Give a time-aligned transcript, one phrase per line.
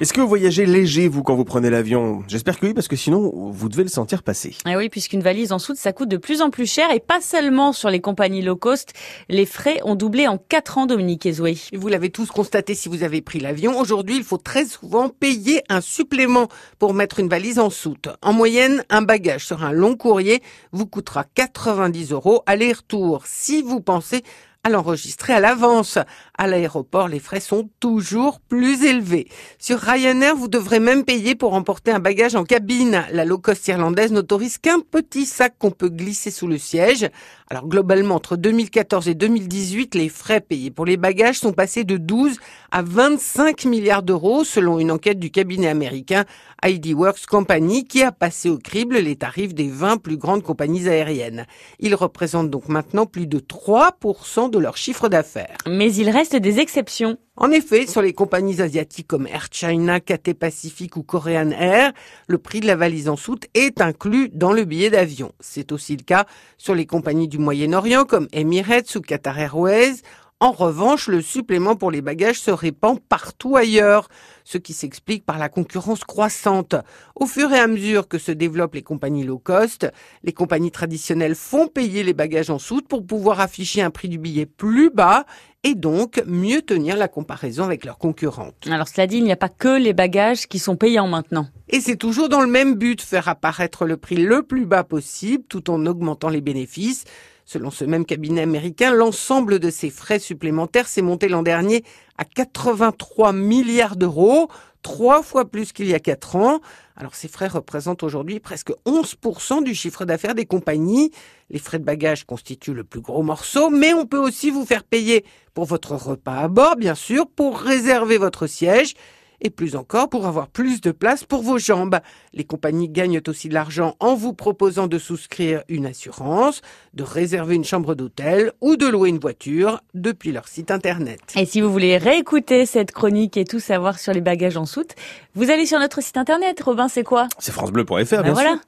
[0.00, 2.22] Est-ce que vous voyagez léger, vous, quand vous prenez l'avion?
[2.28, 4.54] J'espère que oui, parce que sinon, vous devez le sentir passer.
[4.64, 7.20] Ah oui, puisqu'une valise en soute, ça coûte de plus en plus cher, et pas
[7.20, 8.92] seulement sur les compagnies low cost.
[9.28, 11.56] Les frais ont doublé en 4 ans, Dominique Ezoué.
[11.72, 13.76] Vous l'avez tous constaté si vous avez pris l'avion.
[13.76, 16.46] Aujourd'hui, il faut très souvent payer un supplément
[16.78, 18.08] pour mettre une valise en soute.
[18.22, 23.24] En moyenne, un bagage sur un long courrier vous coûtera 90 euros aller-retour.
[23.26, 24.22] Si vous pensez
[24.64, 25.98] à l'enregistrer à l'avance.
[26.36, 29.28] À l'aéroport, les frais sont toujours plus élevés.
[29.58, 33.04] Sur Ryanair, vous devrez même payer pour emporter un bagage en cabine.
[33.12, 37.08] La low cost irlandaise n'autorise qu'un petit sac qu'on peut glisser sous le siège.
[37.50, 41.96] Alors globalement, entre 2014 et 2018, les frais payés pour les bagages sont passés de
[41.96, 42.38] 12
[42.70, 46.24] à 25 milliards d'euros selon une enquête du cabinet américain
[46.64, 50.88] ID Works Company qui a passé au crible les tarifs des 20 plus grandes compagnies
[50.88, 51.46] aériennes.
[51.78, 55.56] Ils représentent donc maintenant plus de 3% de leur chiffre d'affaires.
[55.66, 57.18] Mais il reste des exceptions.
[57.36, 61.92] En effet, sur les compagnies asiatiques comme Air China, Cathay Pacific ou Korean Air,
[62.26, 65.32] le prix de la valise en soute est inclus dans le billet d'avion.
[65.38, 70.02] C'est aussi le cas sur les compagnies du Moyen-Orient comme Emirates ou Qatar Airways.
[70.40, 74.08] En revanche, le supplément pour les bagages se répand partout ailleurs,
[74.44, 76.76] ce qui s'explique par la concurrence croissante.
[77.16, 79.90] Au fur et à mesure que se développent les compagnies low cost,
[80.22, 84.18] les compagnies traditionnelles font payer les bagages en soute pour pouvoir afficher un prix du
[84.18, 85.26] billet plus bas
[85.64, 88.68] et donc mieux tenir la comparaison avec leurs concurrentes.
[88.70, 91.48] Alors cela dit, il n'y a pas que les bagages qui sont payants maintenant.
[91.68, 95.42] Et c'est toujours dans le même but, faire apparaître le prix le plus bas possible
[95.48, 97.06] tout en augmentant les bénéfices.
[97.50, 101.82] Selon ce même cabinet américain, l'ensemble de ces frais supplémentaires s'est monté l'an dernier
[102.18, 104.50] à 83 milliards d'euros,
[104.82, 106.60] trois fois plus qu'il y a quatre ans.
[106.94, 111.10] Alors ces frais représentent aujourd'hui presque 11% du chiffre d'affaires des compagnies.
[111.48, 114.84] Les frais de bagages constituent le plus gros morceau, mais on peut aussi vous faire
[114.84, 118.92] payer pour votre repas à bord, bien sûr, pour réserver votre siège
[119.40, 121.98] et plus encore pour avoir plus de place pour vos jambes.
[122.32, 126.62] Les compagnies gagnent aussi de l'argent en vous proposant de souscrire une assurance,
[126.94, 131.20] de réserver une chambre d'hôtel ou de louer une voiture depuis leur site internet.
[131.36, 134.94] Et si vous voulez réécouter cette chronique et tout savoir sur les bagages en soute,
[135.34, 136.60] vous allez sur notre site internet.
[136.60, 137.28] Robin, c'est quoi?
[137.38, 138.50] C'est francebleu.fr, bien ben voilà.
[138.50, 138.58] sûr.